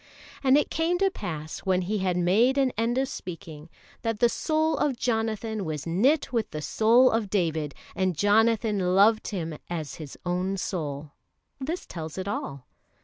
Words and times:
"And 0.43 0.57
it 0.57 0.71
came 0.71 0.97
to 0.97 1.11
pass 1.11 1.59
when 1.59 1.83
he 1.83 1.99
had 1.99 2.17
made 2.17 2.57
an 2.57 2.71
end 2.75 2.97
of 2.97 3.07
speaking, 3.07 3.69
that 4.01 4.19
the 4.19 4.29
soul 4.29 4.75
of 4.79 4.97
Jonathan 4.97 5.63
was 5.63 5.85
knit 5.85 6.33
with 6.33 6.49
the 6.49 6.59
soul 6.63 7.11
of 7.11 7.29
David, 7.29 7.75
and 7.95 8.17
Jonathan 8.17 8.95
loved 8.95 9.27
him 9.27 9.59
as 9.69 9.93
his 9.97 10.17
own 10.25 10.57
soul": 10.57 11.11
this 11.59 11.85
tells 11.85 12.17
it 12.17 12.27
all. 12.27 12.65